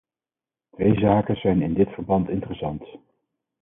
[0.71, 2.83] Twee zaken zijn in dit verband interessant.